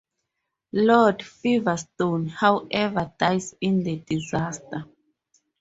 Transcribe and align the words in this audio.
Lord 0.73 1.19
Feverstone, 1.21 2.31
however, 2.31 3.13
dies 3.19 3.53
in 3.61 3.83
the 3.83 3.97
disaster. 3.97 4.85